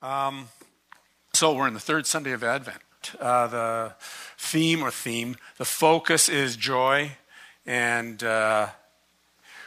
[0.00, 0.48] Um,
[1.32, 2.78] so we're in the third Sunday of Advent.
[3.20, 3.94] Uh, the
[4.36, 7.12] theme or theme, the focus is joy,
[7.66, 8.68] and uh,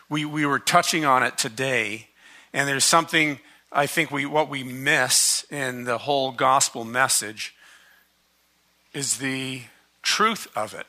[0.10, 2.08] we we were touching on it today.
[2.54, 3.40] And there's something
[3.74, 7.54] I think we what we miss in the whole gospel message
[8.94, 9.64] is the
[10.02, 10.86] truth of it.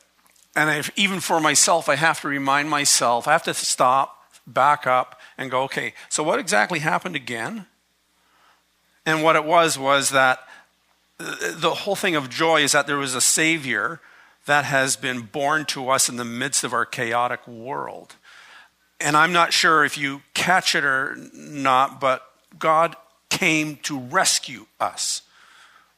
[0.55, 3.27] And if, even for myself, I have to remind myself.
[3.27, 5.93] I have to stop, back up, and go, okay.
[6.09, 7.65] So what exactly happened again?
[9.05, 10.39] And what it was was that
[11.17, 13.99] the whole thing of joy is that there was a Savior
[14.45, 18.15] that has been born to us in the midst of our chaotic world.
[18.99, 22.23] And I'm not sure if you catch it or not, but
[22.57, 22.95] God
[23.29, 25.21] came to rescue us.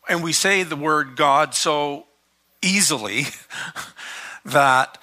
[0.07, 2.05] And we say the word God so
[2.61, 3.25] easily
[4.45, 4.97] that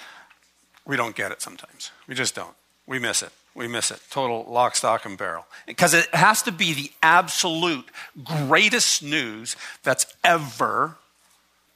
[0.84, 1.90] we don't get it sometimes.
[2.06, 2.54] We just don't.
[2.86, 3.32] We miss it.
[3.54, 4.00] We miss it.
[4.10, 5.46] Total lock, stock, and barrel.
[5.66, 7.84] Because it has to be the absolute
[8.24, 10.96] greatest news that's ever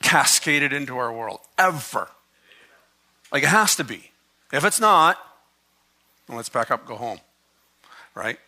[0.02, 1.40] cascaded into our world.
[1.58, 2.08] Ever.
[3.32, 4.10] Like it has to be.
[4.52, 5.18] If it's not,
[6.28, 7.20] let's back up, go home.
[8.14, 8.38] Right?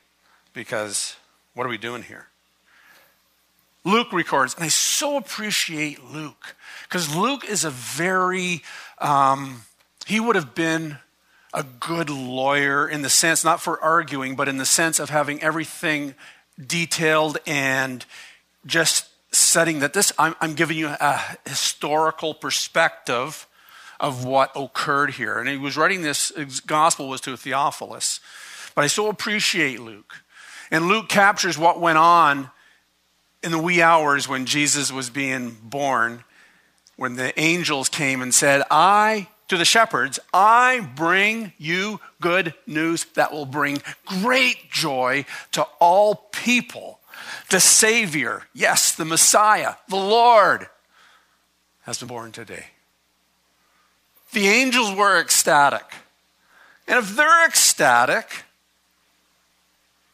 [0.55, 1.16] Because
[1.55, 2.28] what are we doing here?
[3.84, 8.62] Luke records, and I so appreciate Luke because Luke is a very,
[8.98, 9.62] um,
[10.06, 10.98] he would have been
[11.59, 15.42] a good lawyer in the sense, not for arguing, but in the sense of having
[15.42, 16.15] everything
[16.65, 18.06] detailed and
[18.65, 23.48] just setting that this, I'm, I'm giving you a historical perspective
[23.98, 25.41] of what occurred here.
[25.41, 28.20] And he was writing this gospel was to Theophilus.
[28.77, 30.22] But I so appreciate Luke.
[30.70, 32.53] And Luke captures what went on
[33.43, 36.22] in the wee hours when Jesus was being born,
[36.95, 43.04] when the angels came and said, I to the shepherds, I bring you good news
[43.14, 47.00] that will bring great joy to all people.
[47.50, 50.69] The Savior, yes, the Messiah, the Lord,
[51.82, 52.66] has been born today.
[54.32, 55.84] The angels were ecstatic.
[56.87, 58.44] And if they're ecstatic,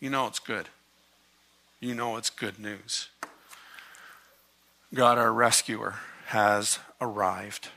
[0.00, 0.68] you know it's good.
[1.80, 3.08] You know it's good news.
[4.92, 5.96] God, our rescuer,
[6.26, 7.68] has arrived.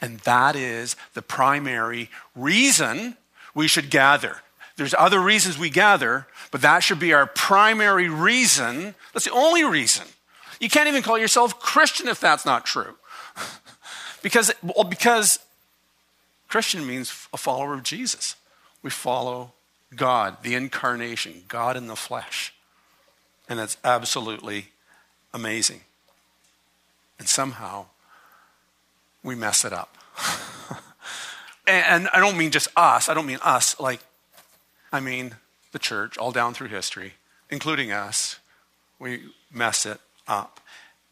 [0.00, 3.16] And that is the primary reason
[3.54, 4.38] we should gather.
[4.76, 8.94] There's other reasons we gather, but that should be our primary reason.
[9.12, 10.06] That's the only reason.
[10.60, 12.94] You can't even call yourself Christian if that's not true.
[14.22, 15.40] because, well, because
[16.48, 18.36] Christian means a follower of Jesus.
[18.82, 19.52] We follow
[19.94, 22.54] God, the incarnation, God in the flesh.
[23.48, 24.68] And that's absolutely
[25.34, 25.80] amazing.
[27.18, 27.86] And somehow
[29.28, 29.96] we mess it up.
[31.66, 33.10] and I don't mean just us.
[33.10, 33.78] I don't mean us.
[33.78, 34.00] Like,
[34.90, 35.36] I mean
[35.72, 37.12] the church, all down through history,
[37.50, 38.38] including us.
[38.98, 39.20] We
[39.52, 40.60] mess it up.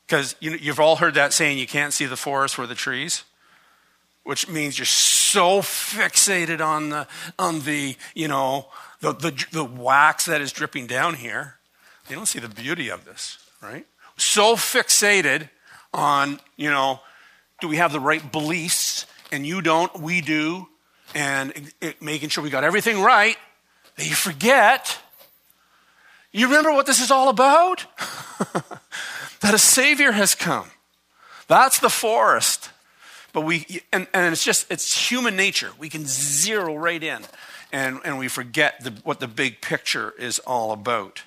[0.07, 3.25] Because you, you've all heard that saying, you can't see the forest for the trees,
[4.25, 7.07] which means you're so fixated on the,
[7.39, 8.69] on the you know,
[9.01, 11.57] the, the, the wax that is dripping down here.
[12.09, 13.87] You don't see the beauty of this, right?
[14.17, 15.51] So fixated
[15.93, 17.01] on, you know,
[17.61, 19.07] do we have the right beliefs?
[19.33, 20.69] And you don't, we do.
[21.15, 23.37] And it, making sure we got everything right,
[23.97, 24.99] that you forget.
[26.33, 27.87] You remember what this is all about?
[29.41, 30.71] that a Savior has come.
[31.49, 32.71] That's the forest.
[33.33, 35.71] But we, and, and it's just, it's human nature.
[35.79, 37.23] We can zero right in
[37.73, 41.23] and, and we forget the, what the big picture is all about.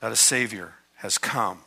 [0.00, 1.60] That a Savior has come.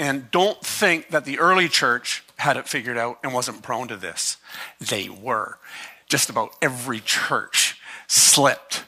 [0.00, 3.98] And don't think that the early church had it figured out and wasn't prone to
[3.98, 4.38] this.
[4.80, 5.58] They were.
[6.08, 8.82] Just about every church slipped.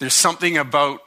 [0.00, 1.02] There's something about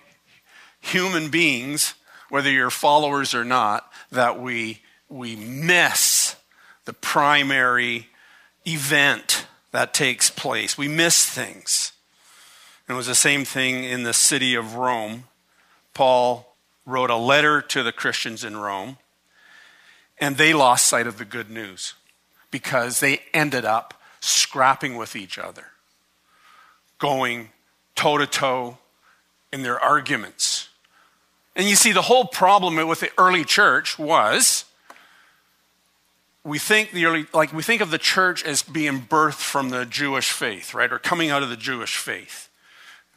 [0.80, 1.94] human beings,
[2.30, 6.38] whether you're followers or not, that we, we miss
[6.86, 8.08] the primary
[8.66, 10.78] event that takes place.
[10.78, 11.92] We miss things.
[12.88, 15.26] And It was the same thing in the city of Rome.
[15.94, 16.56] Paul
[16.86, 19.00] wrote a letter to the Christians in Rome
[20.24, 21.96] and they lost sight of the good news
[22.50, 25.66] because they ended up scrapping with each other,
[26.98, 27.50] going
[27.94, 28.78] toe to toe
[29.52, 30.70] in their arguments.
[31.58, 34.64] And you see, the whole problem with the early church was
[36.46, 39.86] we think the early, like we think of the church as being birthed from the
[39.86, 40.92] Jewish faith, right?
[40.94, 42.48] Or coming out of the Jewish faith,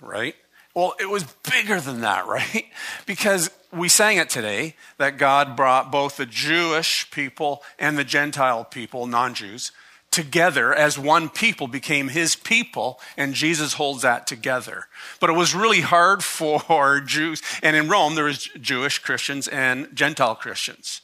[0.01, 0.35] right?
[0.77, 2.67] Well, it was bigger than that, right?
[3.07, 8.63] Because we sang it today that God brought both the Jewish people and the Gentile
[8.63, 9.73] people, non Jews,
[10.11, 14.87] together as one people became his people, and Jesus holds that together.
[15.19, 16.23] But it was really hard
[16.63, 21.01] for Jews, and in Rome there was Jewish Christians and Gentile Christians.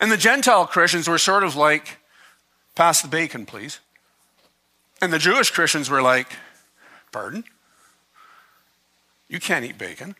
[0.00, 1.98] And the Gentile Christians were sort of like,
[2.76, 3.80] pass the bacon, please.
[5.02, 6.28] And the Jewish Christians were like,
[7.10, 7.44] pardon?
[9.28, 10.16] You can't eat bacon.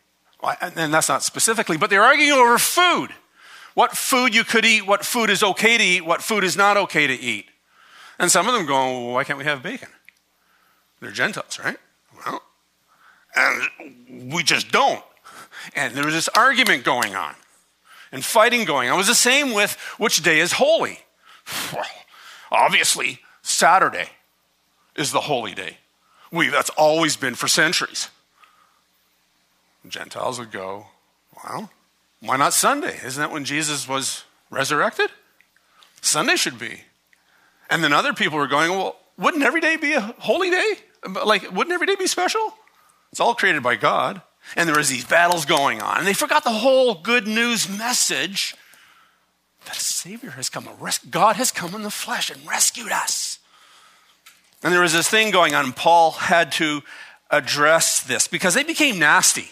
[0.61, 3.11] And that's not specifically, but they're arguing over food.
[3.75, 6.77] What food you could eat, what food is okay to eat, what food is not
[6.77, 7.47] okay to eat.
[8.19, 9.89] And some of them go, well, why can't we have bacon?
[11.01, 11.77] They're Gentiles, right?
[12.25, 12.43] Well,
[13.35, 15.03] and we just don't.
[15.75, 17.35] And there was this argument going on
[18.13, 18.95] and fighting going on.
[18.95, 21.01] It was the same with which day is holy.
[21.73, 21.85] Well,
[22.53, 24.11] obviously, Saturday
[24.95, 25.79] is the holy day.
[26.31, 28.11] We, that's always been for centuries.
[29.89, 30.87] Gentiles would go,
[31.43, 31.71] well,
[32.21, 32.99] why not Sunday?
[33.05, 35.11] Isn't that when Jesus was resurrected?
[36.01, 36.83] Sunday should be.
[37.71, 40.75] And then other people were going, well, wouldn't every day be a holy day?
[41.25, 42.55] Like, wouldn't every day be special?
[43.13, 44.23] It's all created by God.
[44.57, 45.99] And there was these battles going on.
[45.99, 48.55] And they forgot the whole good news message
[49.65, 50.69] that a Savior has come.
[51.11, 53.39] God has come in the flesh and rescued us.
[54.63, 56.83] And there was this thing going on, and Paul had to
[57.31, 59.51] address this because they became nasty.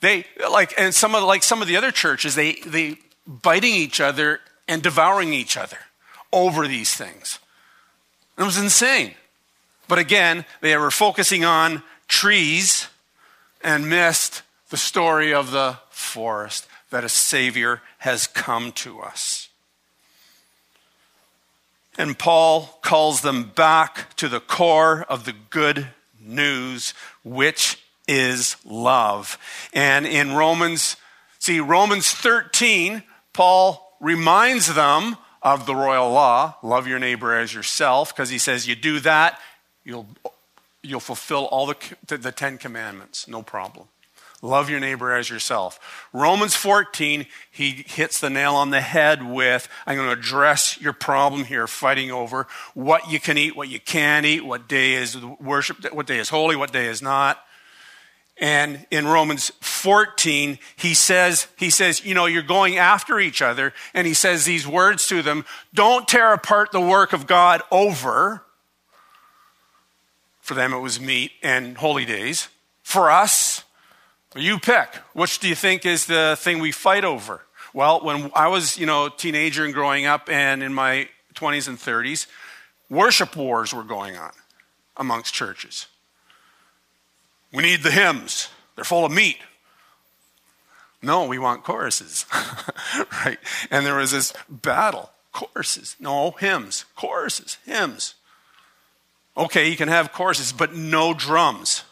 [0.00, 4.00] They like, and some of like some of the other churches, they they biting each
[4.00, 5.78] other and devouring each other
[6.32, 7.38] over these things.
[8.38, 9.14] It was insane.
[9.88, 12.88] But again, they were focusing on trees
[13.62, 19.48] and missed the story of the forest that a Savior has come to us.
[21.98, 25.88] And Paul calls them back to the core of the good
[26.20, 26.92] news,
[27.24, 27.78] which
[28.08, 29.38] is love.
[29.72, 30.96] And in Romans,
[31.38, 38.14] see, Romans 13, Paul reminds them of the royal law love your neighbor as yourself,
[38.14, 39.40] because he says, you do that,
[39.84, 40.06] you'll,
[40.82, 41.76] you'll fulfill all the,
[42.06, 43.86] the Ten Commandments, no problem.
[44.42, 46.08] Love your neighbor as yourself.
[46.12, 50.92] Romans 14, he hits the nail on the head with I'm going to address your
[50.92, 55.16] problem here, fighting over what you can eat, what you can't eat, what day is
[55.40, 57.42] worship, what day is holy, what day is not.
[58.38, 63.72] And in Romans 14, he says, he says, you know, you're going after each other.
[63.94, 68.42] And he says these words to them don't tear apart the work of God over.
[70.40, 72.48] For them, it was meat and holy days.
[72.82, 73.64] For us,
[74.36, 74.94] you pick.
[75.14, 77.40] Which do you think is the thing we fight over?
[77.72, 81.78] Well, when I was, you know, teenager and growing up and in my 20s and
[81.78, 82.26] 30s,
[82.90, 84.32] worship wars were going on
[84.96, 85.86] amongst churches.
[87.52, 88.48] We need the hymns.
[88.74, 89.38] They're full of meat.
[91.02, 92.26] No, we want choruses.
[93.24, 93.38] right?
[93.70, 95.10] And there was this battle.
[95.32, 95.96] Choruses.
[96.00, 96.84] No, hymns.
[96.96, 97.58] Choruses.
[97.64, 98.14] Hymns.
[99.36, 101.84] Okay, you can have choruses, but no drums.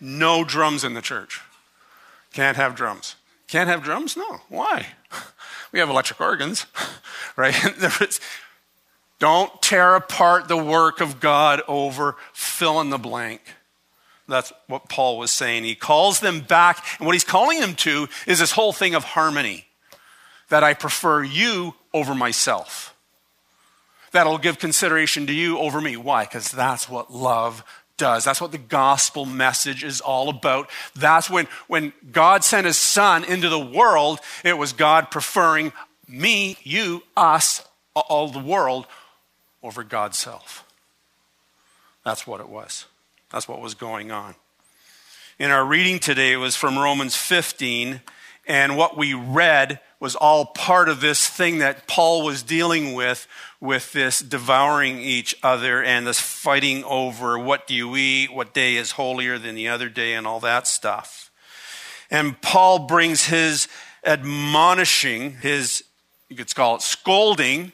[0.00, 1.40] No drums in the church.
[2.32, 3.16] Can't have drums.
[3.48, 4.16] Can't have drums?
[4.16, 4.40] No.
[4.48, 4.86] Why?
[5.72, 6.66] We have electric organs,
[7.36, 7.54] right?
[9.18, 13.40] don't tear apart the work of God over fill in the blank.
[14.32, 15.64] That's what Paul was saying.
[15.64, 19.04] He calls them back, and what he's calling them to is this whole thing of
[19.04, 19.66] harmony
[20.48, 22.94] that I prefer you over myself.
[24.10, 25.96] That'll give consideration to you over me.
[25.96, 26.24] Why?
[26.24, 27.64] Because that's what love
[27.96, 28.24] does.
[28.24, 30.68] That's what the gospel message is all about.
[30.94, 35.72] That's when, when God sent his son into the world, it was God preferring
[36.08, 37.64] me, you, us,
[37.94, 38.86] all the world
[39.62, 40.66] over God's self.
[42.04, 42.86] That's what it was.
[43.32, 44.34] That's what was going on.
[45.38, 48.02] In our reading today, it was from Romans 15,
[48.46, 53.26] and what we read was all part of this thing that Paul was dealing with,
[53.58, 58.76] with this devouring each other and this fighting over what do you eat, what day
[58.76, 61.30] is holier than the other day, and all that stuff.
[62.10, 63.68] And Paul brings his
[64.04, 65.84] admonishing, his,
[66.28, 67.72] you could call it scolding.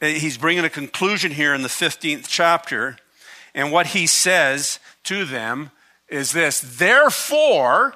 [0.00, 2.96] He's bringing a conclusion here in the 15th chapter.
[3.54, 5.70] And what he says to them
[6.08, 7.94] is this Therefore,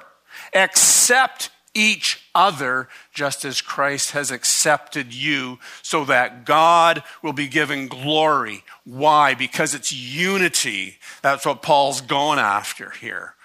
[0.53, 7.87] accept each other just as Christ has accepted you, so that God will be given
[7.87, 8.63] glory.
[8.83, 9.35] Why?
[9.35, 10.97] Because it's unity.
[11.21, 13.35] That's what Paul's going after here.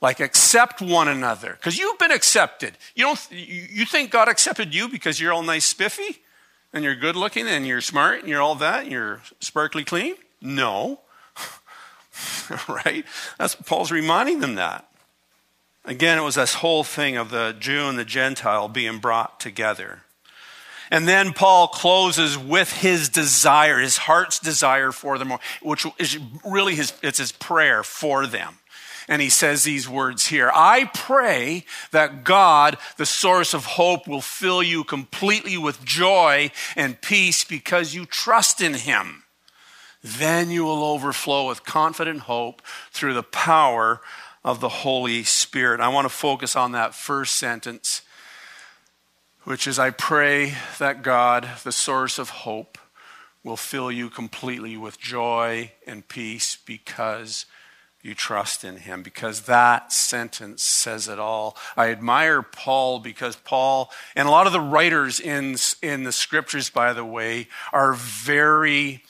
[0.00, 2.74] Like, accept one another, because you've been accepted.
[2.94, 6.18] You, don't, you think God accepted you because you're all nice, spiffy,
[6.72, 10.14] and you're good looking, and you're smart, and you're all that, and you're sparkly clean?
[10.40, 11.00] No.
[12.68, 13.04] right?
[13.38, 14.88] That's Paul's reminding them that.
[15.84, 20.02] Again, it was this whole thing of the Jew and the Gentile being brought together.
[20.90, 25.32] And then Paul closes with his desire, his heart's desire for them,
[25.62, 28.58] which is really his, it's his prayer for them.
[29.06, 34.20] And he says these words here I pray that God, the source of hope, will
[34.20, 39.24] fill you completely with joy and peace because you trust in him.
[40.02, 44.00] Then you will overflow with confident hope through the power
[44.44, 45.80] of the Holy Spirit.
[45.80, 48.02] I want to focus on that first sentence
[49.48, 52.76] which is I pray that God, the source of hope,
[53.42, 57.46] will fill you completely with joy and peace because
[58.02, 61.56] you trust in him because that sentence says it all.
[61.78, 66.68] I admire Paul because Paul and a lot of the writers in in the scriptures
[66.68, 69.02] by the way are very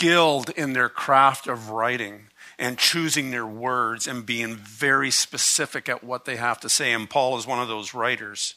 [0.00, 2.22] skilled in their craft of writing
[2.58, 7.10] and choosing their words and being very specific at what they have to say and
[7.10, 8.54] Paul is one of those writers.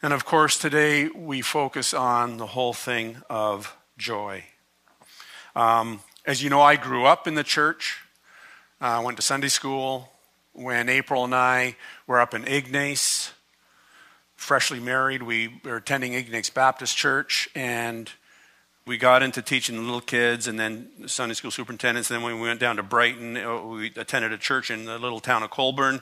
[0.00, 4.44] And of course, today we focus on the whole thing of joy.
[5.54, 8.00] Um, as you know, I grew up in the church.
[8.80, 10.10] I uh, went to Sunday school.
[10.54, 13.34] When April and I were up in Ignace,
[14.36, 18.10] freshly married, we were attending Ignace Baptist Church, and
[18.88, 22.10] we got into teaching little kids and then Sunday school superintendents.
[22.10, 24.98] And then when we went down to Brighton, uh, we attended a church in the
[24.98, 26.00] little town of Colborne.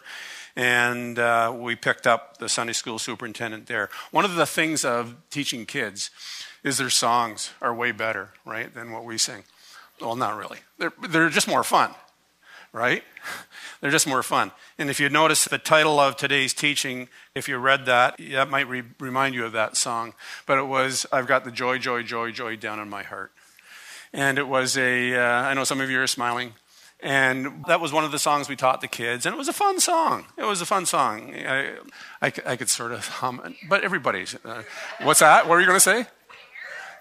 [0.57, 3.91] and uh, we picked up the Sunday school superintendent there.
[4.11, 6.11] One of the things of teaching kids
[6.65, 9.45] is their songs are way better, right, than what we sing.
[10.01, 10.59] Well, not really.
[10.79, 11.95] They're, they're just more fun,
[12.77, 13.03] right?
[13.81, 14.53] They're just more fun.
[14.79, 18.69] And if you notice the title of today's teaching, if you read that, that might
[18.69, 20.13] re- remind you of that song.
[20.45, 23.33] But it was, I've got the joy, joy, joy, joy down in my heart.
[24.13, 25.15] And it was a.
[25.15, 26.53] Uh, I know some of you are smiling.
[27.01, 29.53] And that was one of the songs we taught the kids, and it was a
[29.53, 30.25] fun song.
[30.39, 31.35] It was a fun song.
[31.35, 31.75] I,
[32.23, 34.35] I, I could sort of hum, but everybody's.
[34.43, 34.63] Uh,
[35.03, 35.47] what's that?
[35.47, 36.07] What were you going to say?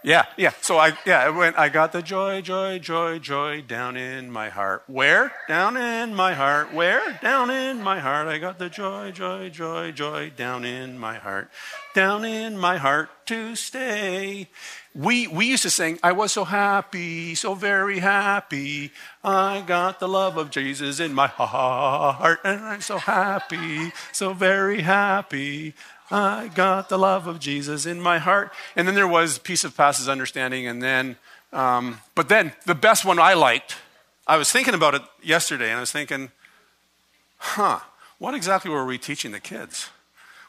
[0.06, 0.52] Yeah, yeah.
[0.62, 1.58] So I, yeah, I went.
[1.58, 4.84] I got the joy, joy, joy, joy down in my heart.
[4.86, 5.34] Where?
[5.48, 6.72] Down in my heart.
[6.72, 7.18] Where?
[7.24, 8.28] Down in my heart.
[8.28, 11.50] I got the joy, joy, joy, joy down in my heart.
[11.96, 14.50] Down in my heart to stay
[14.96, 18.94] we, we used to sing, I was so happy, so very happy.
[19.24, 24.82] I got the love of Jesus in my heart, and I'm so happy, so very
[24.82, 25.74] happy.
[26.12, 28.52] I got the love of Jesus in my heart.
[28.76, 31.18] And then there was Peace of Passes Understanding, and then,
[31.52, 33.76] um, but then the best one I liked,
[34.28, 36.32] I was thinking about it yesterday, and I was thinking,
[37.38, 37.80] huh,
[38.18, 39.90] what exactly were we teaching the kids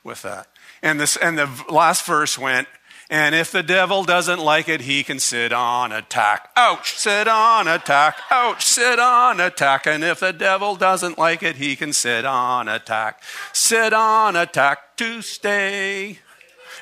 [0.04, 0.48] with that?
[0.82, 2.68] And, this, and the last verse went,
[3.08, 6.50] and if the devil doesn't like it, he can sit on attack.
[6.56, 8.18] Ouch, sit on attack.
[8.30, 9.86] Ouch, sit on attack.
[9.86, 13.22] And if the devil doesn't like it, he can sit on attack.
[13.52, 16.18] Sit on attack to stay.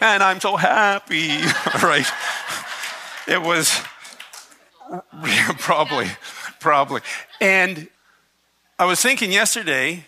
[0.00, 1.28] And I'm so happy,
[1.82, 2.06] right?
[3.28, 3.78] It was
[5.58, 6.08] probably,
[6.58, 7.02] probably.
[7.38, 7.88] And
[8.78, 10.06] I was thinking yesterday,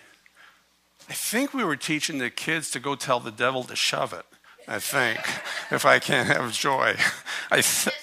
[1.11, 4.25] I think we were teaching the kids to go tell the devil to shove it.
[4.69, 5.19] I think,
[5.71, 6.97] if I can't have joy.
[7.51, 7.97] I, th-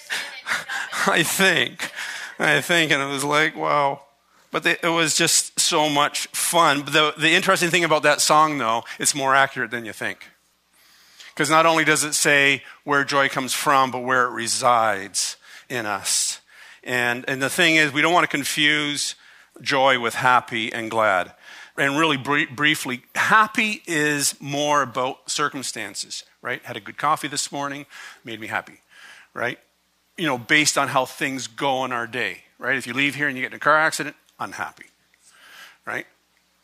[1.06, 1.90] I think,
[2.38, 4.02] I think, and it was like, wow.
[4.50, 6.84] But it was just so much fun.
[6.84, 10.28] The, the interesting thing about that song, though, it's more accurate than you think.
[11.34, 15.36] Because not only does it say where joy comes from, but where it resides
[15.68, 16.40] in us.
[16.84, 19.16] And, and the thing is, we don't want to confuse
[19.60, 21.32] joy with happy and glad.
[21.76, 26.62] And really br- briefly, happy is more about circumstances right?
[26.62, 27.86] Had a good coffee this morning,
[28.22, 28.80] made me happy,
[29.32, 29.58] right?
[30.18, 32.76] You know, based on how things go in our day, right?
[32.76, 34.84] If you leave here and you get in a car accident, unhappy,
[35.86, 36.06] right?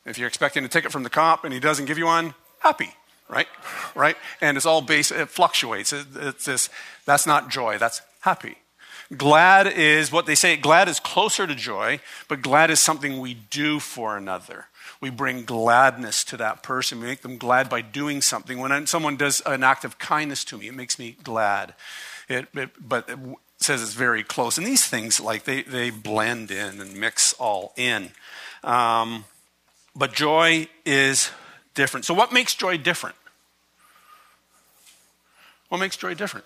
[0.04, 2.92] If you're expecting a ticket from the cop and he doesn't give you one, happy,
[3.28, 3.48] right?
[3.94, 4.16] Right?
[4.42, 5.94] And it's all based, it fluctuates.
[5.94, 6.68] It, it's this,
[7.06, 8.56] that's not joy, that's happy.
[9.16, 13.32] Glad is what they say, glad is closer to joy, but glad is something we
[13.32, 14.66] do for another
[15.00, 17.00] we bring gladness to that person.
[17.00, 18.58] We make them glad by doing something.
[18.58, 21.74] When someone does an act of kindness to me, it makes me glad.
[22.28, 23.18] It, it, but it
[23.58, 24.58] says it's very close.
[24.58, 28.10] And these things, like, they, they blend in and mix all in.
[28.62, 29.24] Um,
[29.96, 31.30] but joy is
[31.74, 32.04] different.
[32.04, 33.16] So, what makes joy different?
[35.70, 36.44] What makes joy different?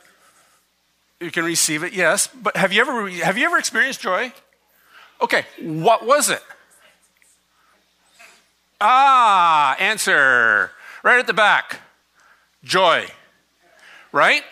[1.18, 2.28] You can receive it, yes.
[2.28, 4.32] But have you ever, have you ever experienced joy?
[5.20, 6.42] Okay, what was it?
[8.80, 10.70] Ah, answer.
[11.02, 11.80] Right at the back.
[12.62, 13.06] Joy.
[14.12, 14.42] Right?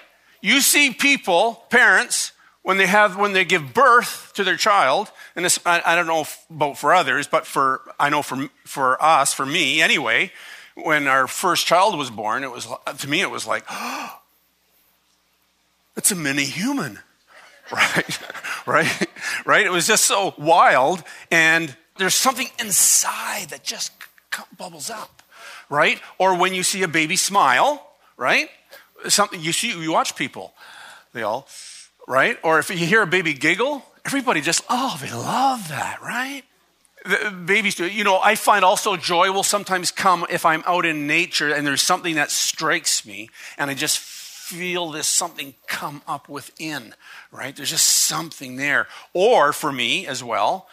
[0.41, 5.45] You see people, parents, when they have when they give birth to their child, and
[5.45, 9.33] this I, I don't know about for others, but for I know for for us,
[9.33, 10.33] for me anyway,
[10.75, 14.21] when our first child was born, it was to me it was like, oh,
[15.97, 16.99] it's a mini human.
[17.73, 18.19] Right?
[18.67, 19.09] right?
[19.47, 19.65] Right?
[19.65, 21.03] It was just so wild.
[21.31, 23.93] And there's something inside that just
[24.57, 25.23] bubbles up.
[25.69, 26.01] Right?
[26.19, 27.87] Or when you see a baby smile,
[28.17, 28.49] right?
[29.09, 30.55] Something you see, you watch people,
[31.13, 31.49] they all,
[32.07, 32.39] right?
[32.43, 36.43] Or if you hear a baby giggle, everybody just, oh, they love that, right?
[37.05, 37.87] The babies do.
[37.89, 41.67] You know, I find also joy will sometimes come if I'm out in nature and
[41.67, 46.95] there's something that strikes me and I just feel this something come up within,
[47.33, 47.57] right?
[47.57, 48.87] There's just something there.
[49.15, 50.69] Or for me as well,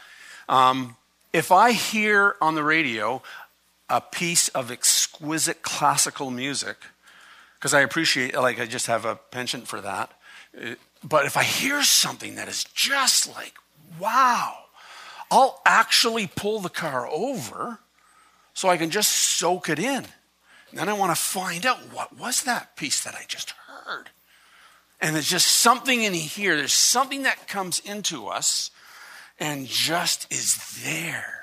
[0.48, 0.98] um,
[1.34, 3.22] if I hear on the radio
[3.90, 6.78] a piece of exquisite classical music,
[7.58, 10.12] because I appreciate, like, I just have a penchant for that.
[11.04, 13.54] But if I hear something that is just like,
[14.00, 14.56] wow,
[15.32, 17.80] I'll actually pull the car over
[18.54, 20.06] so I can just soak it in.
[20.72, 24.10] And then I want to find out what was that piece that I just heard.
[25.02, 28.70] And there's just something in here, there's something that comes into us
[29.40, 31.39] and just is there.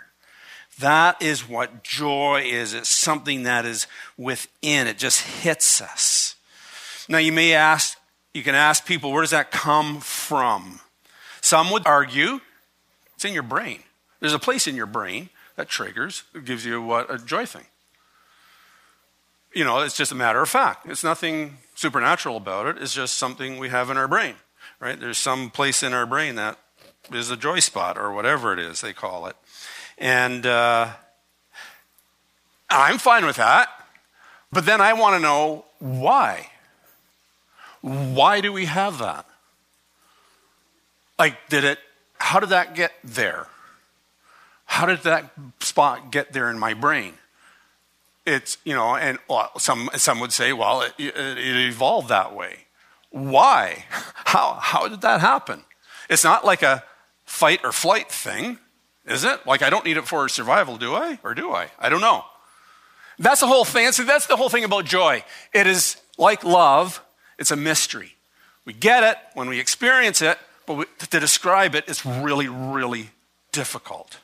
[0.80, 2.74] That is what joy is.
[2.74, 3.86] It's something that is
[4.18, 6.34] within, it just hits us.
[7.08, 7.98] Now, you may ask,
[8.34, 10.80] you can ask people, where does that come from?
[11.40, 12.40] Some would argue
[13.14, 13.80] it's in your brain.
[14.20, 17.64] There's a place in your brain that triggers, gives you what a joy thing.
[19.54, 20.86] You know, it's just a matter of fact.
[20.86, 22.82] It's nothing supernatural about it.
[22.82, 24.34] It's just something we have in our brain,
[24.80, 25.00] right?
[25.00, 26.58] There's some place in our brain that
[27.10, 29.36] is a joy spot or whatever it is they call it.
[29.98, 30.90] And uh,
[32.68, 33.68] I'm fine with that.
[34.52, 36.50] But then I want to know why.
[37.80, 39.26] Why do we have that?
[41.18, 41.78] Like, did it,
[42.18, 43.46] how did that get there?
[44.66, 47.14] How did that spot get there in my brain?
[48.26, 52.34] It's, you know, and well, some, some would say, well, it, it, it evolved that
[52.34, 52.66] way.
[53.10, 53.84] Why?
[54.26, 55.62] How, how did that happen?
[56.10, 56.82] It's not like a
[57.24, 58.58] fight or flight thing,
[59.06, 59.46] is it?
[59.46, 61.18] Like I don't need it for survival, do I?
[61.22, 61.70] Or do I?
[61.78, 62.24] I don't know.
[63.18, 63.90] That's the whole thing.
[64.06, 65.24] That's the whole thing about joy.
[65.54, 67.02] It is like love,
[67.38, 68.14] it's a mystery.
[68.64, 73.10] We get it when we experience it, but we, to describe it, it's really, really
[73.52, 74.18] difficult.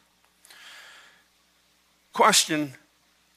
[2.12, 2.74] Question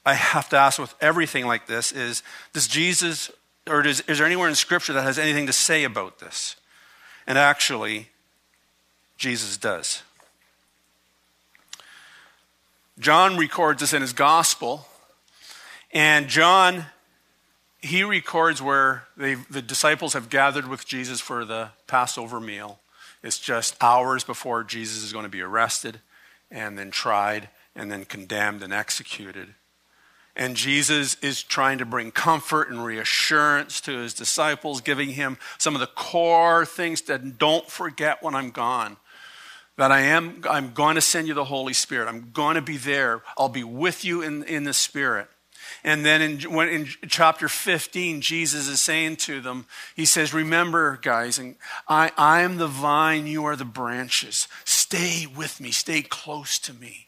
[0.05, 2.21] I have to ask with everything like this is
[2.53, 3.31] Does Jesus,
[3.67, 6.55] or does, is there anywhere in Scripture that has anything to say about this?
[7.27, 8.09] And actually,
[9.17, 10.03] Jesus does.
[12.97, 14.87] John records this in his gospel,
[15.91, 16.85] and John
[17.81, 22.79] he records where the disciples have gathered with Jesus for the Passover meal.
[23.21, 25.99] It's just hours before Jesus is going to be arrested
[26.49, 29.53] and then tried and then condemned and executed.
[30.35, 35.75] And Jesus is trying to bring comfort and reassurance to his disciples, giving him some
[35.75, 38.97] of the core things that don't forget when I'm gone.
[39.77, 42.07] That I am, I'm going to send you the Holy Spirit.
[42.07, 43.21] I'm going to be there.
[43.37, 45.27] I'll be with you in, in the Spirit.
[45.83, 50.97] And then in, when, in chapter 15, Jesus is saying to them, He says, Remember,
[51.01, 51.55] guys, and
[51.87, 54.47] I, I am the vine, you are the branches.
[54.63, 57.07] Stay with me, stay close to me.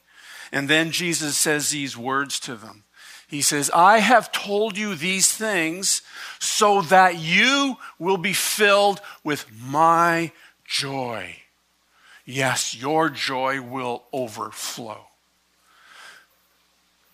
[0.51, 2.83] And then Jesus says these words to them.
[3.27, 6.01] He says, I have told you these things
[6.39, 10.31] so that you will be filled with my
[10.65, 11.35] joy.
[12.29, 15.07] Yes, your joy will overflow.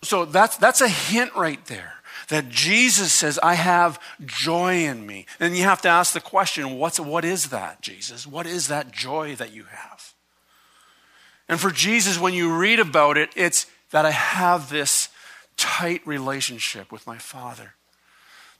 [0.02, 1.94] So that's, that's a hint right there
[2.28, 5.26] that Jesus says, I have joy in me.
[5.38, 8.26] And you have to ask the question, what's, what is that, Jesus?
[8.26, 10.14] What is that joy that you have?
[11.48, 15.10] And for Jesus, when you read about it, it's that I have this
[15.56, 17.74] tight relationship with my Father.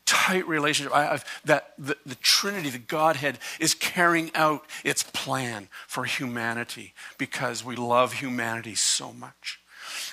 [0.06, 0.94] Tight relationship.
[0.94, 7.64] I, that the, the Trinity, the Godhead, is carrying out its plan for humanity because
[7.64, 9.60] we love humanity so much.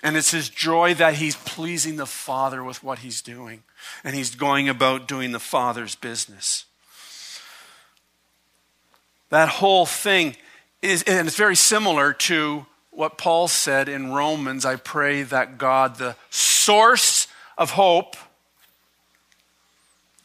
[0.03, 3.63] And it's his joy that he's pleasing the Father with what he's doing.
[4.03, 6.65] And he's going about doing the Father's business.
[9.29, 10.35] That whole thing
[10.81, 15.95] is, and it's very similar to what Paul said in Romans I pray that God,
[15.95, 17.27] the source
[17.57, 18.17] of hope,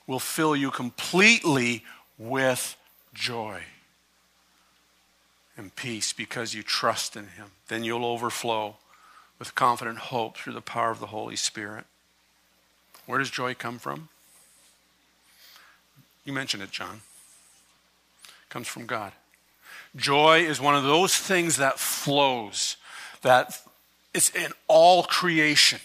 [0.07, 1.85] will fill you completely
[2.19, 2.77] with
[3.13, 3.61] joy
[5.57, 7.51] and peace because you trust in Him.
[7.69, 8.77] Then you'll overflow
[9.39, 11.85] with confident hope through the power of the Holy Spirit.
[13.07, 14.09] Where does joy come from?
[16.25, 17.03] You mentioned it, John.
[18.25, 19.13] It comes from God.
[19.95, 22.77] Joy is one of those things that flows,
[23.23, 23.61] that
[24.13, 25.81] it's in all creation,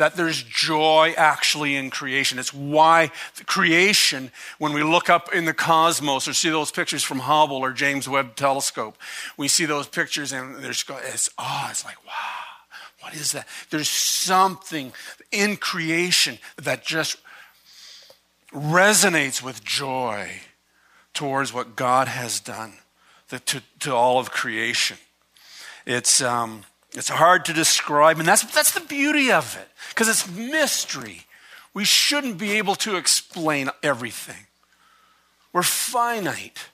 [0.00, 2.38] that there's joy actually in creation.
[2.38, 3.10] It's why
[3.44, 7.70] creation, when we look up in the cosmos or see those pictures from Hubble or
[7.70, 8.96] James Webb Telescope,
[9.36, 12.12] we see those pictures and there's, it's, oh, it's like, wow,
[13.00, 13.46] what is that?
[13.68, 14.94] There's something
[15.30, 17.18] in creation that just
[18.54, 20.30] resonates with joy
[21.12, 22.72] towards what God has done
[23.28, 24.96] to, to all of creation.
[25.84, 30.28] It's, um, it's hard to describe, and that's, that's the beauty of it, because it's
[30.28, 31.26] mystery.
[31.72, 34.46] We shouldn't be able to explain everything.
[35.52, 36.68] We're finite,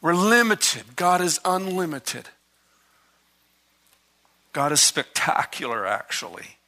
[0.00, 0.96] we're limited.
[0.96, 2.28] God is unlimited.
[4.52, 6.58] God is spectacular, actually.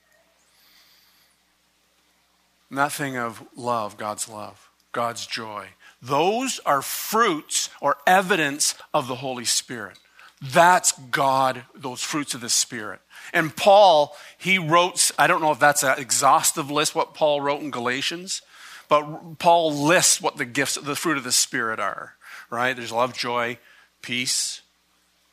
[2.68, 5.68] And that thing of love, God's love, God's joy,
[6.02, 9.98] those are fruits or evidence of the Holy Spirit.
[10.42, 13.00] That's God, those fruits of the Spirit.
[13.32, 17.62] And Paul, he wrote, I don't know if that's an exhaustive list, what Paul wrote
[17.62, 18.42] in Galatians,
[18.88, 22.14] but Paul lists what the gifts, the fruit of the Spirit are,
[22.50, 22.76] right?
[22.76, 23.58] There's love, joy,
[24.02, 24.60] peace,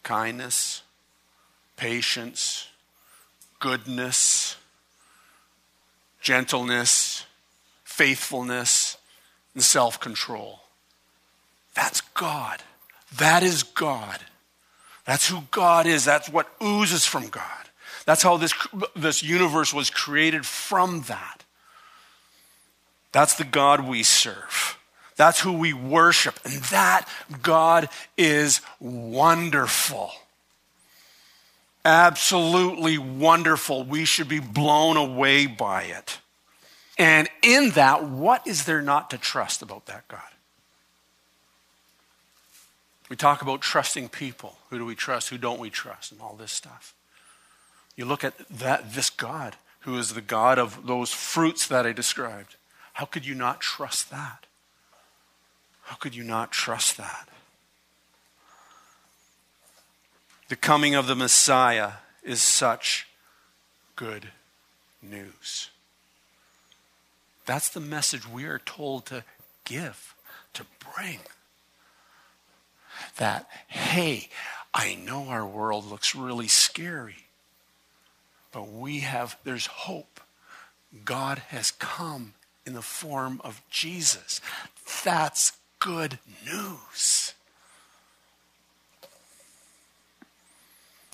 [0.03, 0.83] kindness,
[1.75, 2.69] patience,
[3.59, 4.55] goodness,
[6.21, 7.25] gentleness,
[7.83, 8.97] faithfulness,
[9.53, 10.61] and self control.
[11.75, 12.63] That's God.
[13.17, 14.19] That is God.
[15.05, 16.05] That's who God is.
[16.05, 17.43] That's what oozes from God.
[18.05, 18.53] That's how this,
[18.95, 21.43] this universe was created from that.
[23.11, 24.77] That's the God we serve.
[25.15, 26.39] That's who we worship.
[26.43, 27.07] And that
[27.41, 30.11] God is wonderful.
[31.85, 33.83] Absolutely wonderful.
[33.83, 36.19] We should be blown away by it.
[36.97, 40.21] And in that, what is there not to trust about that God?
[43.09, 44.57] We talk about trusting people.
[44.69, 45.29] Who do we trust?
[45.29, 46.11] Who don't we trust?
[46.11, 46.93] And all this stuff.
[47.95, 51.91] You look at that this God, who is the God of those fruits that I
[51.91, 52.55] described.
[52.93, 54.45] How could you not trust that?
[55.83, 57.27] How could you not trust that?
[60.49, 63.07] The coming of the Messiah is such
[63.95, 64.29] good
[65.01, 65.69] news.
[67.45, 69.23] That's the message we are told to
[69.65, 70.15] give,
[70.53, 70.63] to
[70.95, 71.19] bring
[73.17, 74.29] that, hey,
[74.73, 77.27] I know our world looks really scary,
[78.51, 80.19] but we have, there's hope.
[81.05, 82.33] God has come
[82.65, 84.41] in the form of Jesus.
[85.03, 87.33] That's good news.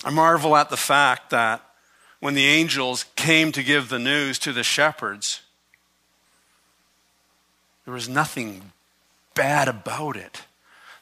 [0.04, 1.62] I marvel at the fact that
[2.20, 5.42] when the angels came to give the news to the shepherds,
[7.86, 8.72] there was nothing
[9.34, 10.44] bad about it.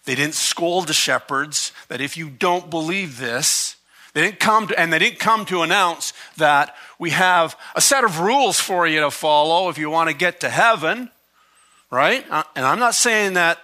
[0.07, 3.75] They didn't scold the shepherds that if you don't believe this,
[4.13, 8.05] they didn't come to, and they didn't come to announce that we have a set
[8.05, 11.09] of rules for you to follow if you want to get to heaven,
[11.91, 12.25] right?
[12.31, 13.59] Uh, and I'm not saying that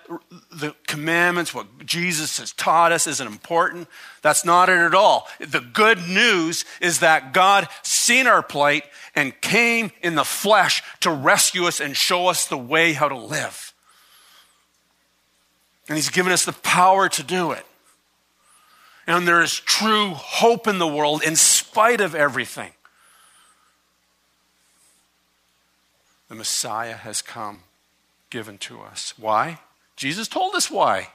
[0.51, 3.87] the commandments, what Jesus has taught us, isn't important.
[4.21, 5.29] That's not it at all.
[5.39, 8.83] The good news is that God seen our plight
[9.15, 13.17] and came in the flesh to rescue us and show us the way how to
[13.17, 13.72] live.
[15.87, 17.65] And He's given us the power to do it.
[19.05, 22.71] And there is true hope in the world in spite of everything.
[26.29, 27.59] The Messiah has come,
[28.29, 29.13] given to us.
[29.17, 29.59] Why?
[29.95, 31.09] Jesus told us why.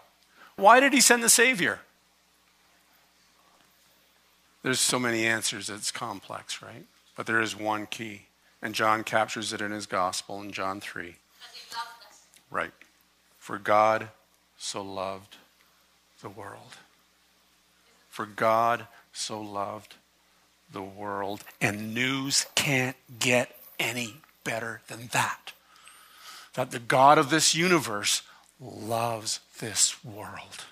[0.56, 1.80] Why did He send the Savior?
[4.62, 6.84] There's so many answers, it's complex, right?
[7.16, 8.26] But there is one key,
[8.60, 11.16] and John captures it in his gospel in John 3.
[12.50, 12.72] Right.
[13.38, 14.08] For God
[14.58, 15.36] so loved
[16.20, 16.76] the world.
[18.10, 19.94] For God so loved
[20.72, 21.44] the world.
[21.60, 25.52] And news can't get any better than that.
[26.54, 28.22] That the God of this universe
[28.60, 30.64] loves this world.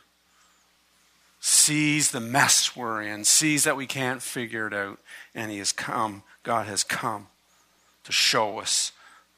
[1.41, 4.99] Sees the mess we're in, sees that we can't figure it out,
[5.33, 7.29] and He has come, God has come
[8.03, 8.91] to show us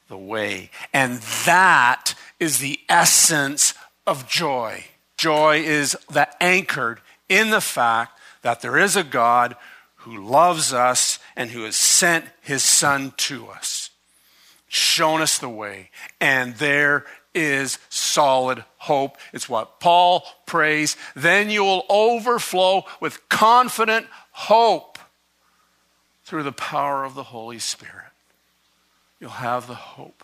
[0.07, 0.71] the way.
[0.91, 3.75] And that is the essence
[4.09, 4.83] of joy.
[5.17, 9.55] Joy is that anchored in the fact that there is a God
[9.97, 13.91] who loves us and who has sent his son to us,
[14.67, 19.17] shown us the way, and there is solid hope.
[19.31, 20.97] It's what Paul prays.
[21.15, 24.97] Then you will overflow with confident hope
[26.23, 28.11] through the power of the Holy Spirit.
[29.19, 30.18] You'll have the hope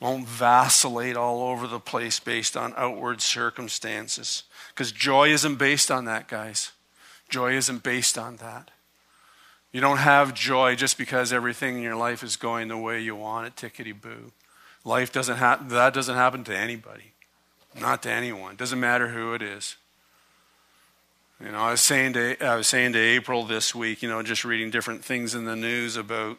[0.00, 4.44] won't vacillate all over the place based on outward circumstances.
[4.70, 6.72] Because joy isn't based on that, guys.
[7.28, 8.70] Joy isn't based on that.
[9.72, 13.14] You don't have joy just because everything in your life is going the way you
[13.14, 14.32] want it, tickety boo.
[14.84, 17.12] Life doesn't happen, that doesn't happen to anybody,
[17.78, 18.56] not to anyone.
[18.56, 19.76] Doesn't matter who it is.
[21.44, 24.22] You know, I was saying to I was saying to April this week, you know,
[24.22, 26.38] just reading different things in the news about.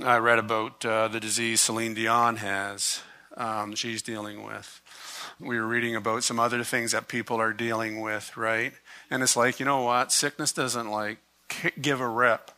[0.00, 3.02] I read about uh, the disease Celine Dion has.
[3.36, 4.80] Um, she's dealing with.
[5.38, 8.72] We were reading about some other things that people are dealing with, right?
[9.10, 10.10] And it's like, you know what?
[10.10, 11.18] Sickness doesn't like
[11.80, 12.50] give a rip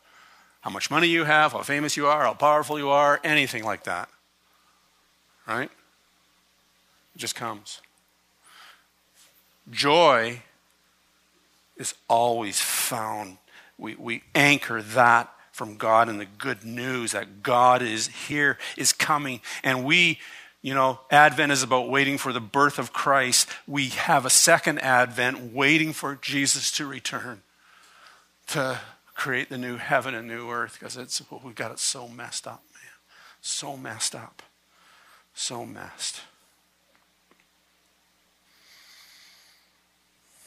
[0.61, 3.85] how much money you have, how famous you are, how powerful you are, anything like
[3.85, 4.09] that.
[5.47, 5.71] Right?
[7.15, 7.81] It just comes.
[9.71, 10.43] Joy
[11.77, 13.39] is always found.
[13.77, 18.93] We, we anchor that from God and the good news that God is here, is
[18.93, 19.41] coming.
[19.63, 20.19] And we
[20.63, 23.51] you know, Advent is about waiting for the birth of Christ.
[23.67, 27.43] We have a second Advent waiting for Jesus to return
[28.47, 28.81] to
[29.15, 32.47] create the new heaven and new earth because it's oh, we've got it so messed
[32.47, 32.93] up, man.
[33.43, 34.43] So messed up.
[35.35, 36.23] So messed.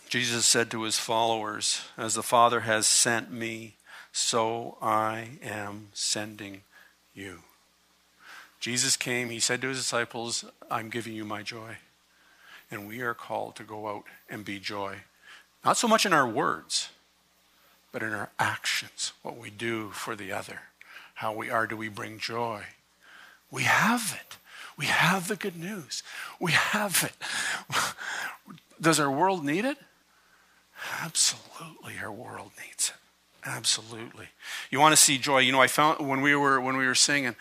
[0.10, 3.77] Jesus said to his followers, As the Father has sent me,
[4.18, 6.62] so I am sending
[7.14, 7.44] you.
[8.60, 11.78] Jesus came, he said to his disciples, I'm giving you my joy.
[12.72, 15.02] And we are called to go out and be joy.
[15.64, 16.90] Not so much in our words,
[17.92, 20.62] but in our actions, what we do for the other.
[21.14, 22.64] How we are, do we bring joy?
[23.52, 24.38] We have it.
[24.78, 26.02] We have the good news.
[26.40, 28.56] We have it.
[28.82, 29.78] Does our world need it?
[31.02, 33.07] Absolutely, our world needs it.
[33.48, 34.28] Absolutely.
[34.70, 35.40] You want to see joy?
[35.40, 37.34] You know, I found when we were when we were singing,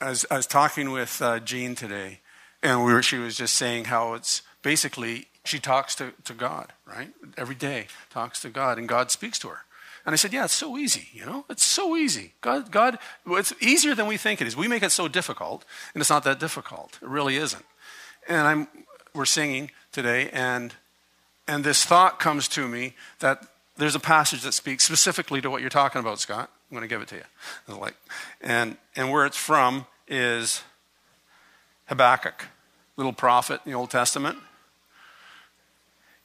[0.00, 2.20] I was, I was talking with uh, Jean today,
[2.62, 6.74] and we were, she was just saying how it's basically she talks to, to God,
[6.84, 7.08] right?
[7.38, 9.60] Every day talks to God, and God speaks to her.
[10.04, 11.46] And I said, Yeah, it's so easy, you know?
[11.48, 12.34] It's so easy.
[12.42, 14.56] God, God, it's easier than we think it is.
[14.56, 15.64] We make it so difficult,
[15.94, 16.98] and it's not that difficult.
[17.00, 17.64] It really isn't.
[18.28, 18.68] And I'm,
[19.14, 20.74] we're singing today, and,
[21.48, 23.42] and this thought comes to me that
[23.76, 26.50] there's a passage that speaks specifically to what you're talking about, Scott.
[26.70, 27.92] I'm going to give it to you.
[28.40, 30.62] And, and where it's from is
[31.86, 32.46] Habakkuk,
[32.96, 34.38] little prophet in the Old Testament.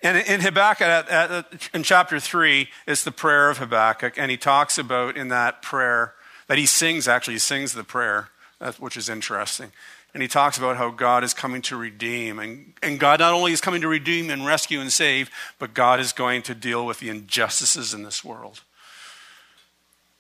[0.04, 4.38] And in Habakkuk, at, at, in chapter 3, it's the prayer of Habakkuk, and he
[4.38, 6.16] talks about in that prayer
[6.48, 9.72] that he sings, actually, he sings the prayer, uh, which is interesting.
[10.13, 12.38] And he talks about how God is coming to redeem.
[12.39, 16.00] And, and God not only is coming to redeem and rescue and save, but God
[16.00, 18.62] is going to deal with the injustices in this world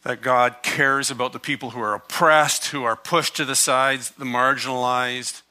[0.03, 4.11] that God cares about the people who are oppressed, who are pushed to the sides,
[4.11, 5.41] the marginalized.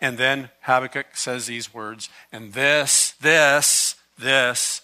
[0.00, 4.80] And then Habakkuk says these words, and this, this, this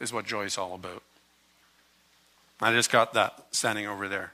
[0.00, 1.02] is what joy is all about.
[2.60, 4.32] I just got that standing over there.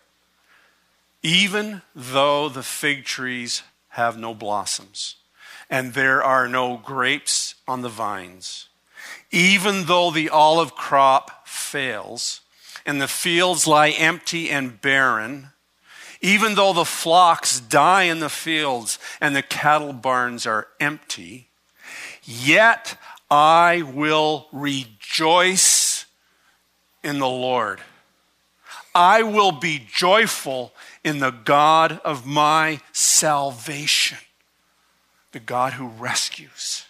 [1.22, 5.16] Even though the fig trees have no blossoms,
[5.68, 8.68] and there are no grapes on the vines,
[9.30, 12.40] even though the olive crop fails,
[12.86, 15.50] and the fields lie empty and barren,
[16.20, 21.48] even though the flocks die in the fields and the cattle barns are empty,
[22.24, 22.96] yet
[23.30, 26.06] I will rejoice
[27.04, 27.80] in the Lord.
[28.94, 30.72] I will be joyful
[31.04, 34.18] in the God of my salvation,
[35.32, 36.84] the God who rescues.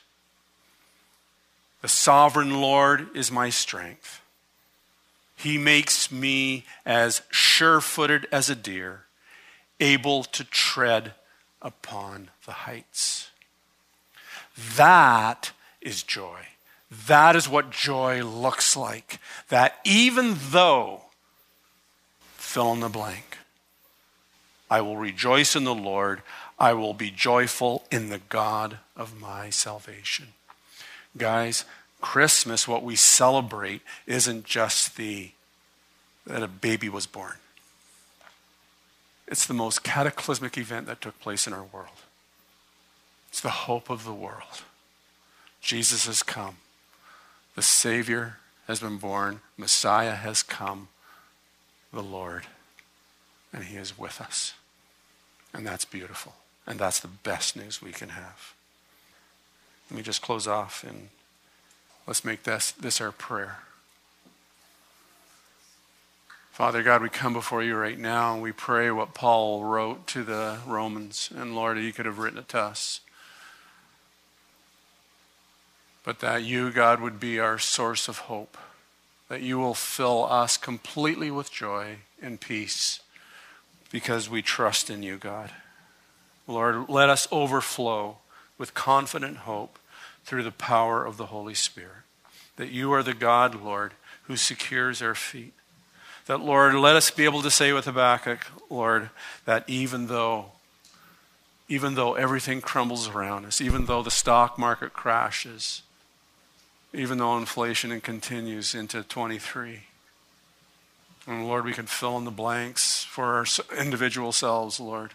[1.81, 4.21] The sovereign Lord is my strength.
[5.37, 9.05] He makes me as sure footed as a deer,
[9.79, 11.13] able to tread
[11.63, 13.31] upon the heights.
[14.77, 16.41] That is joy.
[17.07, 19.21] That is what joy looks like.
[19.49, 21.03] That even though,
[22.37, 23.28] fill in the blank,
[24.71, 26.23] I will rejoice in the Lord,
[26.59, 30.29] I will be joyful in the God of my salvation.
[31.17, 31.65] Guys,
[32.01, 35.31] Christmas, what we celebrate, isn't just the
[36.27, 37.37] that a baby was born.
[39.27, 42.03] It's the most cataclysmic event that took place in our world.
[43.31, 44.63] It's the hope of the world.
[45.61, 46.57] Jesus has come.
[47.55, 49.41] The Savior has been born.
[49.57, 50.89] Messiah has come.
[51.93, 52.47] The Lord.
[53.53, 54.55] And He is with us.
[55.55, 56.35] And that's beautiful.
[56.67, 58.55] And that's the best news we can have.
[59.91, 61.09] Let me just close off and
[62.07, 63.59] let's make this, this our prayer.
[66.53, 70.25] Father God, we come before you right now and we pray what Paul wrote to
[70.25, 71.31] the Romans.
[71.35, 73.01] And Lord, you could have written it to us.
[76.05, 78.59] But that you, God, would be our source of hope.
[79.29, 83.01] that you will fill us completely with joy and peace
[83.91, 85.51] because we trust in you, God.
[86.47, 88.19] Lord, let us overflow
[88.57, 89.79] with confident hope
[90.25, 92.05] through the power of the Holy Spirit.
[92.57, 93.93] That you are the God, Lord,
[94.25, 95.55] who secures our feet.
[96.27, 99.11] That, Lord, let us be able to say with Habakkuk, Lord,
[99.45, 100.53] that even though
[101.69, 105.83] even though everything crumbles around us, even though the stock market crashes,
[106.95, 109.81] even though inflation continues into 23.
[111.29, 113.45] And Lord, we can fill in the blanks for our
[113.79, 115.13] individual selves, Lord.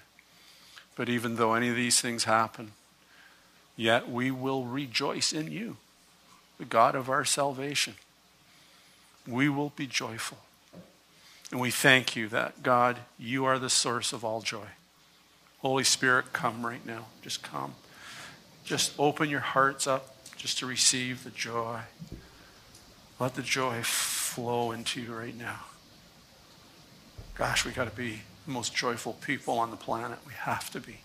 [0.95, 2.73] But even though any of these things happen,
[3.75, 5.77] yet we will rejoice in you,
[6.59, 7.95] the God of our salvation.
[9.27, 10.37] We will be joyful.
[11.51, 14.67] And we thank you that, God, you are the source of all joy.
[15.61, 17.05] Holy Spirit, come right now.
[17.23, 17.73] Just come.
[18.63, 21.79] Just open your hearts up just to receive the joy.
[23.19, 25.61] Let the joy flow into you right now.
[27.35, 30.19] Gosh, we got to be the most joyful people on the planet.
[30.27, 30.99] We have to be.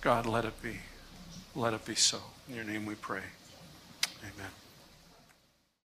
[0.00, 0.78] God, let it be.
[1.54, 2.18] Let it be so.
[2.48, 3.22] In your name we pray.
[4.22, 4.50] Amen.